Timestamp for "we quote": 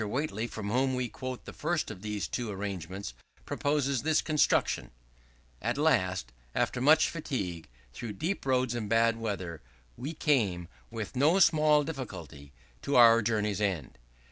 0.95-1.45